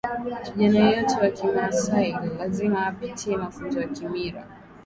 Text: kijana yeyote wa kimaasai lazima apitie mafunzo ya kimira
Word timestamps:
kijana 0.55 0.85
yeyote 0.89 1.15
wa 1.19 1.29
kimaasai 1.29 2.11
lazima 2.39 2.87
apitie 2.87 3.37
mafunzo 3.37 3.81
ya 3.81 3.87
kimira 3.87 4.47